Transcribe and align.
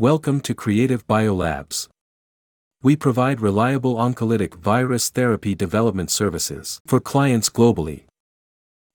Welcome 0.00 0.42
to 0.42 0.54
Creative 0.54 1.04
Biolabs. 1.08 1.88
We 2.84 2.94
provide 2.94 3.40
reliable 3.40 3.96
oncolytic 3.96 4.54
virus 4.54 5.10
therapy 5.10 5.56
development 5.56 6.12
services 6.12 6.80
for 6.86 7.00
clients 7.00 7.50
globally. 7.50 8.04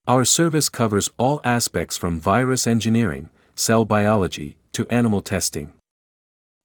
Our 0.06 0.24
service 0.24 0.70
covers 0.70 1.10
all 1.18 1.42
aspects 1.44 1.98
from 1.98 2.20
virus 2.20 2.66
engineering, 2.66 3.28
cell 3.54 3.84
biology, 3.84 4.56
to 4.72 4.88
animal 4.88 5.20
testing. 5.20 5.74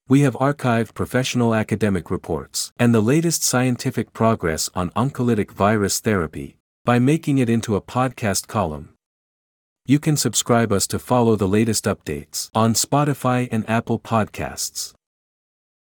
We 0.08 0.22
have 0.22 0.36
archived 0.36 0.94
professional 0.94 1.54
academic 1.54 2.10
reports 2.10 2.72
and 2.78 2.94
the 2.94 3.02
latest 3.02 3.42
scientific 3.42 4.14
progress 4.14 4.70
on 4.74 4.88
oncolytic 4.92 5.50
virus 5.50 6.00
therapy 6.00 6.56
by 6.86 6.98
making 6.98 7.36
it 7.36 7.50
into 7.50 7.76
a 7.76 7.82
podcast 7.82 8.46
column. 8.46 8.94
You 9.90 9.98
can 9.98 10.16
subscribe 10.16 10.70
us 10.70 10.86
to 10.86 11.00
follow 11.00 11.34
the 11.34 11.48
latest 11.48 11.84
updates 11.84 12.48
on 12.54 12.74
Spotify 12.74 13.48
and 13.50 13.68
Apple 13.68 13.98
Podcasts. 13.98 14.94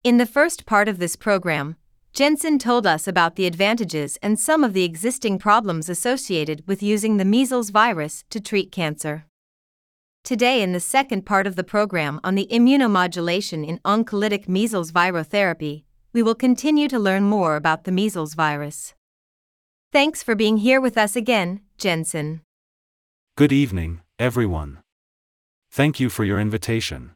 In 0.04 0.18
the 0.18 0.26
first 0.26 0.64
part 0.64 0.86
of 0.86 1.00
this 1.00 1.16
program, 1.16 1.74
Jensen 2.12 2.60
told 2.60 2.86
us 2.86 3.08
about 3.08 3.34
the 3.34 3.46
advantages 3.46 4.16
and 4.22 4.38
some 4.38 4.62
of 4.62 4.74
the 4.74 4.84
existing 4.84 5.40
problems 5.40 5.88
associated 5.88 6.62
with 6.68 6.84
using 6.84 7.16
the 7.16 7.24
measles 7.24 7.70
virus 7.70 8.22
to 8.30 8.38
treat 8.38 8.70
cancer. 8.70 9.26
Today, 10.22 10.62
in 10.62 10.72
the 10.72 10.78
second 10.78 11.26
part 11.26 11.48
of 11.48 11.56
the 11.56 11.64
program 11.64 12.20
on 12.22 12.36
the 12.36 12.46
immunomodulation 12.48 13.66
in 13.66 13.80
oncolytic 13.84 14.46
measles 14.46 14.92
virotherapy, 14.92 15.82
we 16.12 16.22
will 16.22 16.36
continue 16.36 16.86
to 16.86 17.00
learn 17.00 17.24
more 17.24 17.56
about 17.56 17.82
the 17.82 17.90
measles 17.90 18.34
virus. 18.34 18.94
Thanks 19.90 20.22
for 20.22 20.36
being 20.36 20.58
here 20.58 20.80
with 20.80 20.96
us 20.96 21.16
again, 21.16 21.60
Jensen. 21.76 22.42
Good 23.36 23.52
evening, 23.52 24.00
everyone. 24.18 24.78
Thank 25.70 26.00
you 26.00 26.08
for 26.08 26.24
your 26.24 26.40
invitation. 26.40 27.10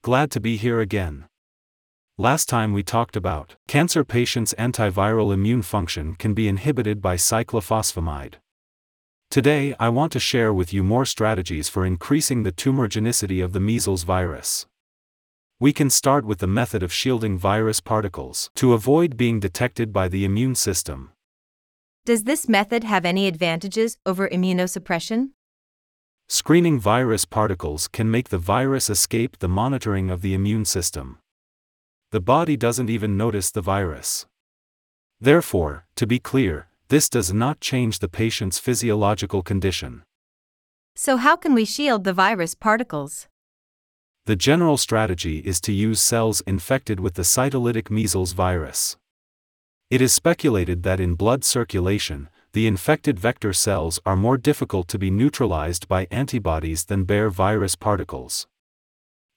Glad 0.00 0.30
to 0.30 0.38
be 0.38 0.56
here 0.56 0.78
again. 0.78 1.24
Last 2.16 2.48
time 2.48 2.72
we 2.72 2.84
talked 2.84 3.16
about 3.16 3.56
cancer 3.66 4.04
patients' 4.04 4.54
antiviral 4.56 5.34
immune 5.34 5.62
function 5.62 6.14
can 6.14 6.34
be 6.34 6.46
inhibited 6.46 7.02
by 7.02 7.16
cyclophosphamide. 7.16 8.34
Today 9.28 9.74
I 9.80 9.88
want 9.88 10.12
to 10.12 10.20
share 10.20 10.54
with 10.54 10.72
you 10.72 10.84
more 10.84 11.04
strategies 11.04 11.68
for 11.68 11.84
increasing 11.84 12.44
the 12.44 12.52
tumorigenicity 12.52 13.44
of 13.44 13.52
the 13.52 13.58
measles 13.58 14.04
virus. 14.04 14.68
We 15.58 15.72
can 15.72 15.90
start 15.90 16.24
with 16.24 16.38
the 16.38 16.46
method 16.46 16.84
of 16.84 16.92
shielding 16.92 17.38
virus 17.38 17.80
particles 17.80 18.50
to 18.54 18.72
avoid 18.72 19.16
being 19.16 19.40
detected 19.40 19.92
by 19.92 20.06
the 20.06 20.24
immune 20.24 20.54
system. 20.54 21.10
Does 22.04 22.24
this 22.24 22.48
method 22.48 22.84
have 22.84 23.04
any 23.04 23.26
advantages 23.26 23.96
over 24.04 24.28
immunosuppression? 24.28 25.30
Screening 26.28 26.78
virus 26.78 27.24
particles 27.24 27.88
can 27.88 28.10
make 28.10 28.28
the 28.28 28.38
virus 28.38 28.90
escape 28.90 29.38
the 29.38 29.48
monitoring 29.48 30.10
of 30.10 30.22
the 30.22 30.34
immune 30.34 30.64
system 30.64 31.18
the 32.14 32.20
body 32.20 32.56
doesn't 32.56 32.88
even 32.88 33.16
notice 33.16 33.50
the 33.50 33.60
virus. 33.60 34.24
Therefore, 35.20 35.84
to 35.96 36.06
be 36.06 36.20
clear, 36.20 36.68
this 36.86 37.08
does 37.08 37.32
not 37.32 37.60
change 37.60 37.98
the 37.98 38.08
patient's 38.08 38.60
physiological 38.60 39.42
condition. 39.42 40.04
So, 40.94 41.16
how 41.16 41.34
can 41.34 41.54
we 41.54 41.64
shield 41.64 42.04
the 42.04 42.12
virus 42.12 42.54
particles? 42.54 43.26
The 44.26 44.36
general 44.36 44.76
strategy 44.76 45.38
is 45.38 45.60
to 45.62 45.72
use 45.72 46.00
cells 46.00 46.40
infected 46.46 47.00
with 47.00 47.14
the 47.14 47.22
cytolytic 47.22 47.90
measles 47.90 48.30
virus. 48.30 48.96
It 49.90 50.00
is 50.00 50.12
speculated 50.12 50.82
that 50.82 51.00
in 51.00 51.14
blood 51.14 51.44
circulation, 51.44 52.28
the 52.52 52.66
infected 52.66 53.18
vector 53.18 53.52
cells 53.52 54.00
are 54.06 54.16
more 54.16 54.36
difficult 54.36 54.88
to 54.88 54.98
be 54.98 55.10
neutralized 55.10 55.88
by 55.88 56.06
antibodies 56.10 56.84
than 56.84 57.04
bare 57.04 57.28
virus 57.28 57.74
particles. 57.74 58.46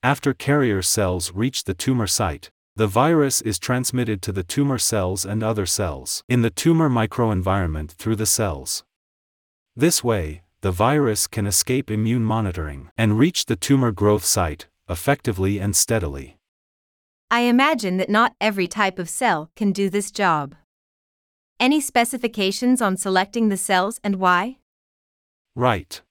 After 0.04 0.34
carrier 0.34 0.82
cells 0.82 1.34
reach 1.34 1.64
the 1.64 1.74
tumor 1.74 2.08
site, 2.08 2.52
the 2.76 2.88
virus 2.88 3.42
is 3.42 3.58
transmitted 3.58 4.22
to 4.22 4.32
the 4.32 4.44
tumor 4.44 4.78
cells 4.78 5.26
and 5.26 5.44
other 5.44 5.66
cells 5.66 6.24
in 6.30 6.44
the 6.44 6.52
tumor 6.52 6.90
microenvironment 6.90 7.90
through 7.90 8.16
the 8.16 8.28
cells. 8.28 8.84
This 9.76 10.04
way, 10.04 10.44
the 10.62 10.72
virus 10.72 11.28
can 11.28 11.48
escape 11.48 11.90
immune 11.90 12.24
monitoring 12.24 12.90
and 12.98 13.18
reach 13.18 13.46
the 13.46 13.56
tumor 13.56 13.92
growth 13.92 14.24
site 14.24 14.68
effectively 14.88 15.60
and 15.60 15.76
steadily. 15.76 16.37
I 17.30 17.42
imagine 17.42 17.98
that 17.98 18.10
not 18.10 18.36
every 18.40 18.68
type 18.68 18.98
of 18.98 19.10
cell 19.10 19.52
can 19.56 19.74
do 19.74 19.90
this 19.90 20.12
job. 20.12 20.56
Any 21.60 21.82
specifications 21.82 22.82
on 22.82 22.96
selecting 22.96 23.50
the 23.50 23.58
cells 23.58 24.00
and 24.02 24.16
why? 24.16 24.60
Right. 25.54 26.02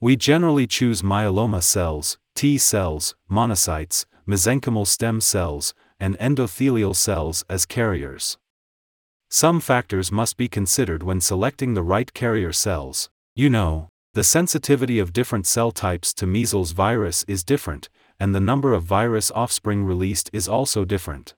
We 0.00 0.16
generally 0.16 0.66
choose 0.66 1.02
myeloma 1.02 1.62
cells, 1.62 2.16
T 2.34 2.56
cells, 2.56 3.14
monocytes, 3.30 4.06
mesenchymal 4.26 4.86
stem 4.86 5.20
cells, 5.20 5.74
and 6.00 6.16
endothelial 6.18 6.96
cells 6.96 7.44
as 7.50 7.66
carriers. 7.66 8.38
Some 9.30 9.60
factors 9.60 10.10
must 10.10 10.38
be 10.38 10.48
considered 10.48 11.02
when 11.02 11.20
selecting 11.20 11.74
the 11.74 11.82
right 11.82 12.12
carrier 12.14 12.52
cells. 12.52 13.10
You 13.34 13.50
know, 13.50 13.88
the 14.14 14.24
sensitivity 14.24 14.98
of 14.98 15.12
different 15.12 15.46
cell 15.46 15.72
types 15.72 16.14
to 16.14 16.26
measles 16.26 16.72
virus 16.72 17.24
is 17.28 17.44
different, 17.44 17.88
and 18.22 18.32
the 18.32 18.40
number 18.52 18.72
of 18.72 18.84
virus 18.84 19.32
offspring 19.34 19.82
released 19.82 20.30
is 20.32 20.46
also 20.46 20.84
different. 20.84 21.34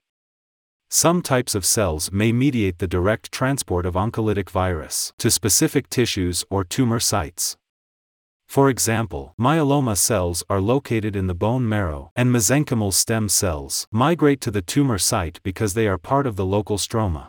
Some 0.91 1.23
types 1.23 1.55
of 1.55 1.65
cells 1.65 2.13
may 2.13 2.31
mediate 2.31 2.79
the 2.79 2.87
direct 2.87 3.33
transport 3.33 3.87
of 3.87 3.95
oncolytic 3.95 4.51
virus 4.51 5.15
to 5.17 5.31
specific 5.31 5.89
tissues 5.89 6.45
or 6.51 6.63
tumor 6.63 7.01
sites. 7.01 7.57
For 8.47 8.69
example, 8.69 9.33
myeloma 9.41 9.97
cells 9.97 10.45
are 10.51 10.61
located 10.61 11.17
in 11.17 11.27
the 11.27 11.35
bone 11.35 11.67
marrow, 11.67 12.11
and 12.15 12.29
mesenchymal 12.29 12.93
stem 12.93 13.31
cells 13.31 13.87
migrate 13.91 14.43
to 14.43 14.51
the 14.51 14.61
tumor 14.61 14.99
site 14.99 15.41
because 15.43 15.73
they 15.73 15.89
are 15.89 15.97
part 15.97 16.27
of 16.27 16.37
the 16.37 16.45
local 16.45 16.77
stroma. 16.77 17.29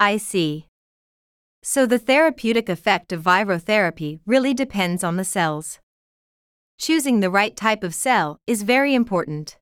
I 0.00 0.16
see. 0.16 0.68
So 1.62 1.84
the 1.84 1.98
therapeutic 1.98 2.70
effect 2.70 3.12
of 3.12 3.22
virotherapy 3.22 4.20
really 4.24 4.54
depends 4.54 5.04
on 5.04 5.18
the 5.18 5.24
cells. 5.24 5.78
Choosing 6.78 7.20
the 7.20 7.30
right 7.30 7.56
type 7.56 7.82
of 7.82 7.94
cell 7.94 8.40
is 8.46 8.62
very 8.62 8.94
important. 8.94 9.58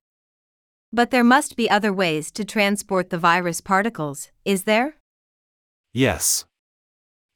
But 0.93 1.11
there 1.11 1.25
must 1.25 1.57
be 1.57 1.71
other 1.71 1.93
ways 1.93 2.31
to 2.33 2.45
transport 2.45 3.11
the 3.11 3.19
virus 3.19 3.61
particles, 3.61 4.31
is 4.45 4.65
there? 4.65 4.97
Yes. 5.93 6.45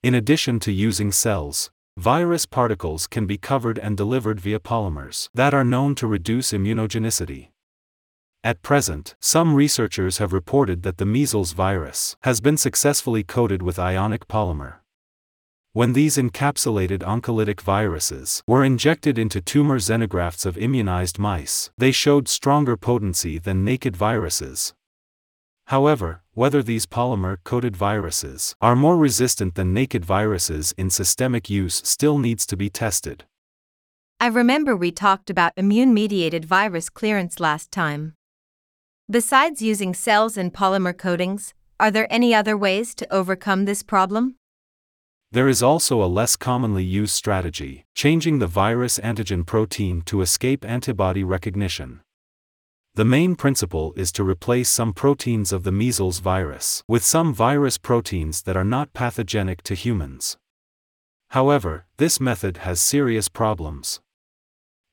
In 0.03 0.15
addition 0.15 0.61
to 0.61 0.72
using 0.72 1.12
cells, 1.12 1.71
Virus 1.99 2.47
particles 2.47 3.09
can 3.09 3.27
be 3.27 3.37
covered 3.37 3.77
and 3.77 3.97
delivered 3.97 4.39
via 4.39 4.61
polymers 4.61 5.28
that 5.34 5.53
are 5.53 5.65
known 5.65 5.97
to 5.97 6.06
reduce 6.06 6.53
immunogenicity. 6.53 7.49
At 8.45 8.62
present, 8.62 9.16
some 9.19 9.53
researchers 9.53 10.19
have 10.19 10.33
reported 10.33 10.84
that 10.84 10.99
the 10.99 11.05
measles 11.05 11.55
virus 11.55 12.15
has 12.21 12.41
been 12.41 12.56
successfully 12.56 13.25
coated 13.25 13.62
with 13.62 13.81
ionic 13.81 14.28
polymer. 14.28 14.77
When 15.74 15.92
these 15.92 16.16
encapsulated 16.16 17.00
oncolytic 17.00 17.60
viruses 17.60 18.42
were 18.46 18.64
injected 18.64 19.18
into 19.18 19.42
tumor 19.42 19.78
xenografts 19.78 20.46
of 20.46 20.56
immunized 20.56 21.18
mice, 21.18 21.70
they 21.76 21.92
showed 21.92 22.26
stronger 22.26 22.76
potency 22.76 23.38
than 23.38 23.64
naked 23.66 23.94
viruses. 23.94 24.72
However, 25.66 26.22
whether 26.32 26.62
these 26.62 26.86
polymer 26.86 27.36
coated 27.44 27.76
viruses 27.76 28.56
are 28.62 28.74
more 28.74 28.96
resistant 28.96 29.56
than 29.56 29.74
naked 29.74 30.06
viruses 30.06 30.72
in 30.78 30.88
systemic 30.88 31.50
use 31.50 31.82
still 31.84 32.16
needs 32.16 32.46
to 32.46 32.56
be 32.56 32.70
tested. 32.70 33.24
I 34.18 34.28
remember 34.28 34.74
we 34.74 34.90
talked 34.90 35.28
about 35.28 35.52
immune 35.58 35.92
mediated 35.92 36.46
virus 36.46 36.88
clearance 36.88 37.40
last 37.40 37.70
time. 37.70 38.14
Besides 39.10 39.60
using 39.60 39.92
cells 39.92 40.38
and 40.38 40.54
polymer 40.54 40.96
coatings, 40.96 41.52
are 41.78 41.90
there 41.90 42.10
any 42.10 42.34
other 42.34 42.56
ways 42.56 42.94
to 42.94 43.12
overcome 43.12 43.66
this 43.66 43.82
problem? 43.82 44.38
There 45.31 45.49
is 45.49 45.62
also 45.62 46.03
a 46.03 46.09
less 46.09 46.37
commonly 46.37 46.84
used 46.84 47.12
strategy, 47.12 47.84
changing 47.94 48.39
the 48.39 48.47
virus 48.47 48.99
antigen 48.99 49.44
protein 49.44 50.00
to 50.06 50.22
escape 50.22 50.65
antibody 50.65 51.22
recognition. 51.22 52.00
The 52.94 53.05
main 53.05 53.37
principle 53.37 53.92
is 53.95 54.10
to 54.13 54.25
replace 54.25 54.71
some 54.71 54.95
proteins 54.95 55.53
of 55.53 55.65
the 55.65 55.71
measles 55.71 56.21
virus 56.21 56.83
with 56.89 57.04
some 57.04 57.34
virus 57.34 57.77
proteins 57.77 58.42
that 58.42 58.57
are 58.57 58.65
not 58.65 58.95
pathogenic 58.95 59.63
to 59.65 59.75
humans. 59.75 60.39
However, 61.28 61.84
this 61.98 62.19
method 62.19 62.59
has 62.59 62.81
serious 62.81 63.28
problems. 63.28 64.01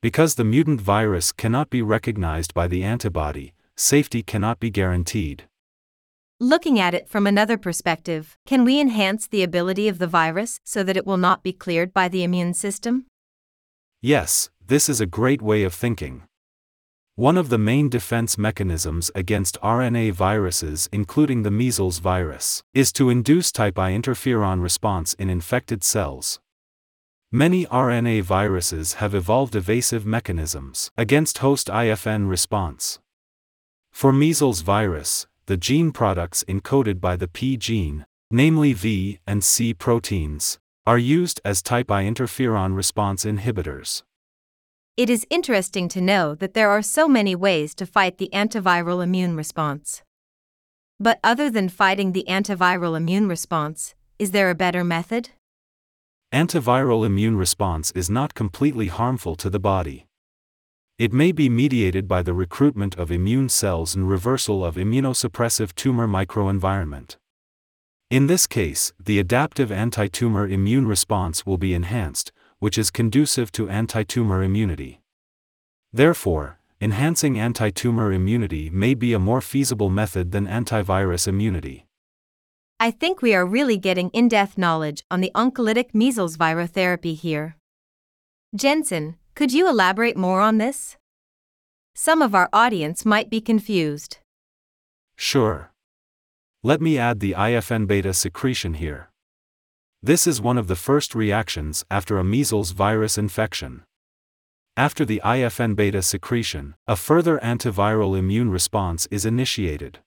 Because 0.02 0.34
the 0.34 0.44
mutant 0.44 0.82
virus 0.82 1.32
cannot 1.32 1.70
be 1.70 1.80
recognized 1.80 2.52
by 2.52 2.68
the 2.68 2.84
antibody, 2.84 3.54
safety 3.74 4.22
cannot 4.22 4.60
be 4.60 4.68
guaranteed. 4.68 5.48
Looking 6.40 6.78
at 6.78 6.92
it 6.92 7.08
from 7.08 7.26
another 7.26 7.56
perspective, 7.56 8.36
can 8.44 8.62
we 8.62 8.78
enhance 8.78 9.26
the 9.26 9.42
ability 9.42 9.88
of 9.88 9.98
the 9.98 10.06
virus 10.06 10.60
so 10.64 10.82
that 10.82 10.94
it 10.94 11.06
will 11.06 11.16
not 11.16 11.42
be 11.42 11.50
cleared 11.50 11.94
by 11.94 12.08
the 12.08 12.22
immune 12.22 12.52
system? 12.52 13.06
Yes, 14.02 14.50
this 14.66 14.90
is 14.90 15.00
a 15.00 15.06
great 15.06 15.40
way 15.40 15.62
of 15.62 15.72
thinking. 15.72 16.24
One 17.14 17.38
of 17.38 17.48
the 17.48 17.56
main 17.56 17.88
defense 17.88 18.36
mechanisms 18.36 19.10
against 19.14 19.58
RNA 19.62 20.12
viruses, 20.12 20.90
including 20.92 21.42
the 21.42 21.50
measles 21.50 22.00
virus, 22.00 22.62
is 22.74 22.92
to 22.92 23.08
induce 23.08 23.50
type 23.50 23.78
I 23.78 23.92
interferon 23.92 24.60
response 24.60 25.14
in 25.14 25.30
infected 25.30 25.82
cells. 25.82 26.38
Many 27.32 27.64
RNA 27.64 28.24
viruses 28.24 28.94
have 28.94 29.14
evolved 29.14 29.56
evasive 29.56 30.04
mechanisms 30.04 30.90
against 30.98 31.38
host 31.38 31.68
IFN 31.68 32.28
response. 32.28 32.98
For 33.90 34.12
measles 34.12 34.60
virus, 34.60 35.26
the 35.46 35.56
gene 35.56 35.92
products 35.92 36.44
encoded 36.48 37.00
by 37.00 37.14
the 37.14 37.28
P 37.28 37.56
gene, 37.56 38.04
namely 38.32 38.72
V 38.72 39.20
and 39.28 39.44
C 39.44 39.72
proteins, 39.72 40.58
are 40.84 40.98
used 40.98 41.40
as 41.44 41.62
type 41.62 41.88
I 41.90 42.04
interferon 42.04 42.74
response 42.74 43.24
inhibitors. 43.24 44.02
It 44.96 45.08
is 45.08 45.26
interesting 45.30 45.88
to 45.90 46.00
know 46.00 46.34
that 46.34 46.54
there 46.54 46.70
are 46.70 46.82
so 46.82 47.06
many 47.06 47.36
ways 47.36 47.74
to 47.76 47.86
fight 47.86 48.18
the 48.18 48.30
antiviral 48.32 49.02
immune 49.02 49.36
response. 49.36 50.02
But 50.98 51.20
other 51.22 51.48
than 51.48 51.68
fighting 51.68 52.12
the 52.12 52.24
antiviral 52.28 52.96
immune 52.96 53.28
response, 53.28 53.94
is 54.18 54.32
there 54.32 54.50
a 54.50 54.54
better 54.54 54.82
method? 54.82 55.30
Antiviral 56.32 57.06
immune 57.06 57.36
response 57.36 57.92
is 57.92 58.10
not 58.10 58.34
completely 58.34 58.88
harmful 58.88 59.36
to 59.36 59.48
the 59.48 59.60
body. 59.60 60.06
It 60.98 61.12
may 61.12 61.30
be 61.30 61.50
mediated 61.50 62.08
by 62.08 62.22
the 62.22 62.32
recruitment 62.32 62.96
of 62.96 63.10
immune 63.10 63.50
cells 63.50 63.94
and 63.94 64.08
reversal 64.08 64.64
of 64.64 64.76
immunosuppressive 64.76 65.74
tumor 65.74 66.08
microenvironment. 66.08 67.16
In 68.10 68.28
this 68.28 68.46
case, 68.46 68.94
the 68.98 69.18
adaptive 69.18 69.70
anti-tumor 69.70 70.48
immune 70.48 70.86
response 70.86 71.44
will 71.44 71.58
be 71.58 71.74
enhanced, 71.74 72.32
which 72.60 72.78
is 72.78 72.90
conducive 72.90 73.52
to 73.52 73.68
anti-tumor 73.68 74.42
immunity. 74.42 75.02
Therefore, 75.92 76.60
enhancing 76.80 77.38
anti-tumor 77.38 78.10
immunity 78.10 78.70
may 78.70 78.94
be 78.94 79.12
a 79.12 79.18
more 79.18 79.42
feasible 79.42 79.90
method 79.90 80.32
than 80.32 80.46
antivirus 80.46 81.28
immunity. 81.28 81.84
I 82.80 82.90
think 82.90 83.20
we 83.20 83.34
are 83.34 83.44
really 83.44 83.76
getting 83.76 84.08
in 84.10 84.28
depth 84.28 84.56
knowledge 84.56 85.04
on 85.10 85.20
the 85.20 85.32
oncolytic 85.34 85.94
measles 85.94 86.38
virotherapy 86.38 87.14
here. 87.14 87.56
Jensen, 88.54 89.16
could 89.36 89.52
you 89.52 89.68
elaborate 89.68 90.16
more 90.16 90.40
on 90.40 90.56
this? 90.56 90.96
Some 91.94 92.22
of 92.22 92.34
our 92.34 92.48
audience 92.54 93.04
might 93.04 93.28
be 93.28 93.42
confused. 93.42 94.16
Sure. 95.14 95.70
Let 96.62 96.80
me 96.80 96.96
add 96.96 97.20
the 97.20 97.32
IFN 97.32 97.86
beta 97.86 98.14
secretion 98.14 98.74
here. 98.74 99.10
This 100.02 100.26
is 100.26 100.40
one 100.40 100.56
of 100.56 100.68
the 100.68 100.74
first 100.74 101.14
reactions 101.14 101.84
after 101.90 102.18
a 102.18 102.24
measles 102.24 102.70
virus 102.70 103.18
infection. 103.18 103.82
After 104.74 105.04
the 105.04 105.20
IFN 105.22 105.76
beta 105.76 106.00
secretion, 106.00 106.74
a 106.86 106.96
further 106.96 107.38
antiviral 107.42 108.18
immune 108.18 108.50
response 108.50 109.06
is 109.10 109.26
initiated. 109.26 109.98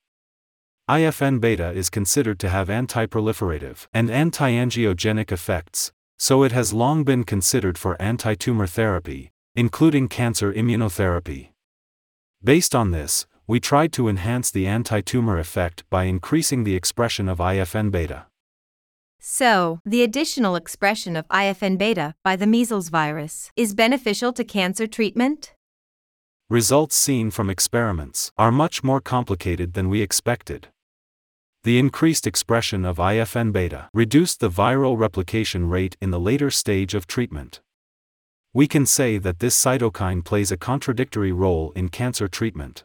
IFN 0.88 1.40
beta 1.40 1.70
is 1.70 1.88
considered 1.88 2.40
to 2.40 2.48
have 2.48 2.66
antiproliferative 2.66 3.86
and 3.94 4.08
antiangiogenic 4.10 5.30
effects, 5.30 5.92
so 6.20 6.42
it 6.42 6.52
has 6.52 6.74
long 6.74 7.02
been 7.02 7.24
considered 7.24 7.78
for 7.78 7.96
antitumor 7.96 8.68
therapy, 8.68 9.30
including 9.54 10.06
cancer 10.06 10.52
immunotherapy. 10.52 11.48
Based 12.44 12.74
on 12.74 12.90
this, 12.90 13.26
we 13.46 13.58
tried 13.58 13.90
to 13.94 14.06
enhance 14.06 14.50
the 14.50 14.66
antitumor 14.66 15.40
effect 15.40 15.82
by 15.88 16.04
increasing 16.04 16.64
the 16.64 16.76
expression 16.76 17.26
of 17.26 17.38
IFN 17.38 17.90
beta. 17.90 18.26
So, 19.18 19.80
the 19.86 20.02
additional 20.02 20.56
expression 20.56 21.16
of 21.16 21.26
IFN 21.28 21.78
beta 21.78 22.14
by 22.22 22.36
the 22.36 22.46
measles 22.46 22.90
virus 22.90 23.50
is 23.56 23.74
beneficial 23.74 24.34
to 24.34 24.44
cancer 24.44 24.86
treatment? 24.86 25.54
Results 26.50 26.96
seen 26.96 27.30
from 27.30 27.48
experiments 27.48 28.30
are 28.36 28.52
much 28.52 28.84
more 28.84 29.00
complicated 29.00 29.72
than 29.72 29.88
we 29.88 30.02
expected. 30.02 30.68
The 31.62 31.78
increased 31.78 32.26
expression 32.26 32.86
of 32.86 32.96
IFN 32.96 33.52
beta 33.52 33.90
reduced 33.92 34.40
the 34.40 34.48
viral 34.48 34.98
replication 34.98 35.68
rate 35.68 35.94
in 36.00 36.10
the 36.10 36.18
later 36.18 36.50
stage 36.50 36.94
of 36.94 37.06
treatment. 37.06 37.60
We 38.54 38.66
can 38.66 38.86
say 38.86 39.18
that 39.18 39.40
this 39.40 39.62
cytokine 39.62 40.24
plays 40.24 40.50
a 40.50 40.56
contradictory 40.56 41.32
role 41.32 41.72
in 41.72 41.90
cancer 41.90 42.28
treatment. 42.28 42.84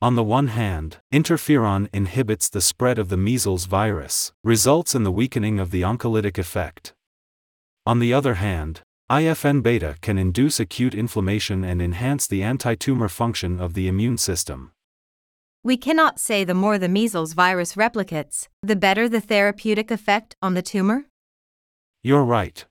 On 0.00 0.16
the 0.16 0.24
one 0.24 0.48
hand, 0.48 0.98
interferon 1.12 1.88
inhibits 1.92 2.48
the 2.48 2.60
spread 2.60 2.98
of 2.98 3.10
the 3.10 3.16
measles 3.16 3.66
virus, 3.66 4.32
results 4.42 4.94
in 4.94 5.02
the 5.02 5.12
weakening 5.12 5.60
of 5.60 5.70
the 5.70 5.82
oncolytic 5.82 6.38
effect. 6.38 6.94
On 7.86 7.98
the 7.98 8.12
other 8.12 8.34
hand, 8.34 8.80
IFN 9.10 9.62
beta 9.62 9.96
can 10.00 10.18
induce 10.18 10.58
acute 10.58 10.94
inflammation 10.94 11.64
and 11.64 11.82
enhance 11.82 12.26
the 12.26 12.42
antitumor 12.42 13.10
function 13.10 13.60
of 13.60 13.74
the 13.74 13.88
immune 13.88 14.16
system. 14.16 14.72
We 15.66 15.78
cannot 15.78 16.20
say 16.20 16.44
the 16.44 16.52
more 16.52 16.76
the 16.76 16.90
measles 16.90 17.32
virus 17.32 17.72
replicates, 17.72 18.48
the 18.62 18.76
better 18.76 19.08
the 19.08 19.22
therapeutic 19.22 19.90
effect 19.90 20.36
on 20.42 20.52
the 20.52 20.60
tumor? 20.60 21.06
You're 22.02 22.22
right. 22.22 22.62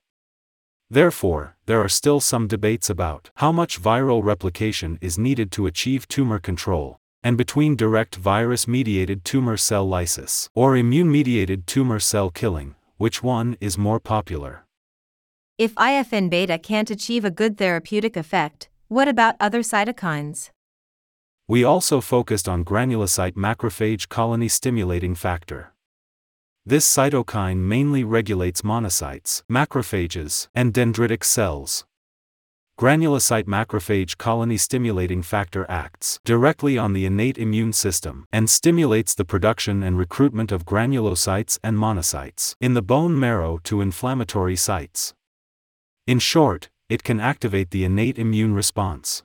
Therefore, 0.88 1.56
there 1.66 1.80
are 1.80 1.88
still 1.88 2.20
some 2.20 2.46
debates 2.46 2.88
about 2.88 3.30
how 3.34 3.50
much 3.50 3.82
viral 3.82 4.22
replication 4.22 4.96
is 5.00 5.18
needed 5.18 5.50
to 5.52 5.66
achieve 5.66 6.06
tumor 6.06 6.38
control, 6.38 7.00
and 7.20 7.36
between 7.36 7.74
direct 7.74 8.14
virus 8.14 8.68
mediated 8.68 9.24
tumor 9.24 9.56
cell 9.56 9.84
lysis 9.84 10.48
or 10.54 10.76
immune 10.76 11.10
mediated 11.10 11.66
tumor 11.66 11.98
cell 11.98 12.30
killing, 12.30 12.76
which 12.96 13.24
one 13.24 13.56
is 13.60 13.76
more 13.76 13.98
popular. 13.98 14.66
If 15.58 15.74
IFN 15.74 16.30
beta 16.30 16.58
can't 16.58 16.90
achieve 16.92 17.24
a 17.24 17.32
good 17.32 17.58
therapeutic 17.58 18.16
effect, 18.16 18.68
what 18.86 19.08
about 19.08 19.34
other 19.40 19.62
cytokines? 19.62 20.50
We 21.46 21.64
also 21.64 22.00
focused 22.00 22.48
on 22.48 22.64
granulocyte 22.64 23.34
macrophage 23.34 24.08
colony 24.08 24.48
stimulating 24.48 25.14
factor. 25.14 25.72
This 26.66 26.86
cytokine 26.86 27.58
mainly 27.58 28.04
regulates 28.04 28.62
monocytes, 28.62 29.42
macrophages, 29.50 30.48
and 30.54 30.72
dendritic 30.72 31.22
cells 31.24 31.84
granulocyte 32.76 33.44
macrophage 33.44 34.18
colony 34.18 34.56
stimulating 34.56 35.22
factor 35.22 35.64
acts 35.70 36.18
directly 36.24 36.76
on 36.76 36.92
the 36.92 37.06
innate 37.06 37.38
immune 37.38 37.72
system 37.72 38.26
and 38.32 38.50
stimulates 38.50 39.14
the 39.14 39.24
production 39.24 39.80
and 39.84 39.96
recruitment 39.96 40.50
of 40.50 40.64
granulocytes 40.64 41.56
and 41.62 41.78
monocytes 41.78 42.56
in 42.60 42.74
the 42.74 42.82
bone 42.82 43.18
marrow 43.18 43.60
to 43.62 43.80
inflammatory 43.80 44.56
sites. 44.56 45.14
In 46.08 46.18
short, 46.18 46.68
it 46.88 47.04
can 47.04 47.20
activate 47.20 47.70
the 47.70 47.84
innate 47.84 48.18
immune 48.18 48.54
response. 48.54 49.22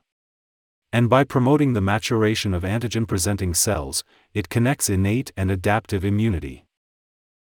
And 0.91 1.09
by 1.09 1.23
promoting 1.23 1.73
the 1.73 1.81
maturation 1.81 2.53
of 2.53 2.63
antigen 2.63 3.07
presenting 3.07 3.53
cells, 3.53 4.03
it 4.33 4.49
connects 4.49 4.89
innate 4.89 5.31
and 5.37 5.51
adaptive 5.51 6.03
immunity. 6.03 6.65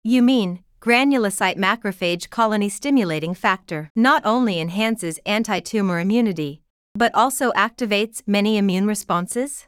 You 0.02 0.22
mean, 0.22 0.64
granulocyte 0.80 1.58
macrophage 1.58 2.30
colony 2.30 2.68
stimulating 2.68 3.34
factor 3.34 3.90
not 3.94 4.22
only 4.24 4.60
enhances 4.60 5.18
anti-tumor 5.26 5.98
immunity, 5.98 6.62
but 6.94 7.14
also 7.14 7.52
activates 7.52 8.22
many 8.26 8.56
immune 8.56 8.86
responses? 8.86 9.66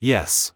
Yes. 0.00 0.52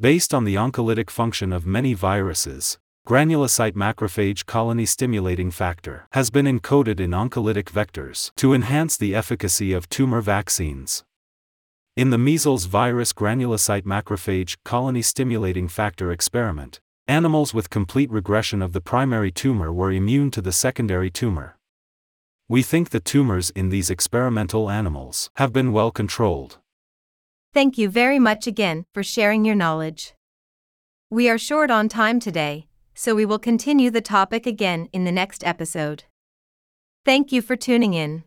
Based 0.00 0.32
on 0.32 0.44
the 0.44 0.54
oncolytic 0.54 1.10
function 1.10 1.52
of 1.52 1.66
many 1.66 1.92
viruses, 1.92 2.78
granulocyte 3.06 3.72
macrophage 3.72 4.46
colony 4.46 4.86
stimulating 4.86 5.50
factor 5.50 6.06
has 6.12 6.30
been 6.30 6.46
encoded 6.46 7.00
in 7.00 7.10
oncolytic 7.10 7.64
vectors 7.64 8.30
to 8.36 8.54
enhance 8.54 8.96
the 8.96 9.14
efficacy 9.14 9.72
of 9.72 9.88
tumor 9.88 10.20
vaccines. 10.20 11.04
In 11.98 12.10
the 12.10 12.16
measles 12.16 12.66
virus 12.66 13.12
granulocyte 13.12 13.82
macrophage 13.82 14.56
colony 14.64 15.02
stimulating 15.02 15.66
factor 15.66 16.12
experiment, 16.12 16.80
Animals 17.08 17.54
with 17.54 17.70
complete 17.70 18.10
regression 18.10 18.60
of 18.60 18.74
the 18.74 18.82
primary 18.82 19.32
tumor 19.32 19.72
were 19.72 19.90
immune 19.90 20.30
to 20.32 20.42
the 20.42 20.52
secondary 20.52 21.10
tumor. 21.10 21.56
We 22.50 22.62
think 22.62 22.90
the 22.90 23.00
tumors 23.00 23.48
in 23.48 23.70
these 23.70 23.88
experimental 23.88 24.68
animals 24.68 25.30
have 25.36 25.50
been 25.50 25.72
well 25.72 25.90
controlled. 25.90 26.58
Thank 27.54 27.78
you 27.78 27.88
very 27.88 28.18
much 28.18 28.46
again 28.46 28.84
for 28.92 29.02
sharing 29.02 29.46
your 29.46 29.54
knowledge. 29.54 30.12
We 31.08 31.30
are 31.30 31.38
short 31.38 31.70
on 31.70 31.88
time 31.88 32.20
today, 32.20 32.66
so 32.94 33.14
we 33.14 33.24
will 33.24 33.38
continue 33.38 33.90
the 33.90 34.02
topic 34.02 34.46
again 34.46 34.90
in 34.92 35.04
the 35.04 35.12
next 35.12 35.42
episode. 35.46 36.04
Thank 37.06 37.32
you 37.32 37.40
for 37.40 37.56
tuning 37.56 37.94
in. 37.94 38.24